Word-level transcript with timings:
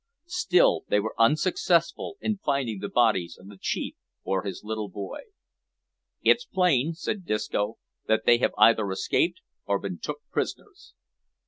Still 0.25 0.83
they 0.89 0.99
were 0.99 1.13
unsuccessful 1.19 2.17
in 2.21 2.39
finding 2.43 2.79
the 2.79 2.89
bodies 2.89 3.37
of 3.37 3.49
the 3.49 3.57
chief 3.61 3.93
or 4.23 4.41
his 4.41 4.63
little 4.63 4.89
boy. 4.89 5.19
"It's 6.23 6.43
plain," 6.43 6.95
said 6.95 7.23
Disco, 7.23 7.77
"that 8.07 8.25
they 8.25 8.39
have 8.39 8.55
either 8.57 8.89
escaped 8.89 9.41
or 9.67 9.77
been 9.77 9.99
took 9.99 10.17
prisoners." 10.31 10.95